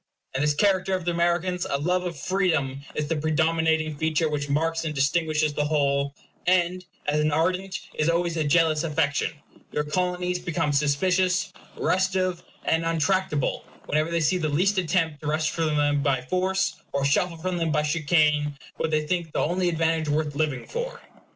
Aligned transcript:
In 0.33 0.41
this 0.41 0.55
character 0.55 0.95
of 0.95 1.05
the 1.05 1.11
Americans, 1.11 1.67
a 1.69 1.77
love 1.77 2.05
of 2.05 2.17
freedom 2.17 2.81
is 2.95 3.07
the 3.07 3.15
predominating 3.17 3.95
feature 3.95 4.27
which 4.27 4.49
marks 4.49 4.83
and 4.83 4.95
distinguishes 4.95 5.53
the 5.53 5.65
whole; 5.65 6.15
and 6.47 6.83
as 7.05 7.19
an 7.19 7.31
ardent 7.31 7.79
is 7.93 8.09
always 8.09 8.35
a 8.35 8.43
jealous 8.43 8.83
affection, 8.83 9.31
your 9.71 9.83
Colonies 9.83 10.39
become 10.39 10.71
suspicious, 10.71 11.53
restive, 11.77 12.41
and 12.65 12.83
untractable 12.83 13.63
whenever 13.85 14.09
they 14.09 14.21
see 14.21 14.39
the 14.39 14.49
least 14.49 14.79
attempt 14.79 15.21
to 15.21 15.27
wrest 15.27 15.51
from 15.51 15.75
them 15.77 16.01
by 16.01 16.19
force, 16.21 16.77
or 16.93 17.05
shuffle 17.05 17.37
from 17.37 17.57
them 17.57 17.71
by 17.71 17.83
chicane, 17.83 18.57
what 18.77 18.89
they 18.89 19.05
think 19.05 19.31
the 19.31 19.39
only 19.39 19.69
advantage 19.69 20.09
worth 20.09 20.33
living 20.35 20.65
for. 20.65 21.03